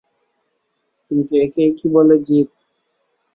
[1.11, 2.49] কিন্তু একেই কি বলে জিত?